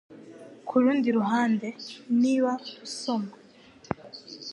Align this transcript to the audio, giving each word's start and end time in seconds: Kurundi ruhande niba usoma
Kurundi 0.67 1.07
ruhande 1.17 1.67
niba 2.21 2.51
usoma 2.85 3.33